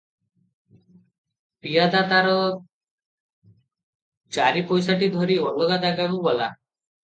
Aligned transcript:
ପିଆଦା 1.65 2.01
ତାର 2.13 2.31
ଚାରିପଇସାଟି 4.41 5.13
ଧରି 5.19 5.39
ଅଲଗା 5.53 5.81
ଜାଗାକୁ 5.87 6.27
ଗଲା। 6.29 6.53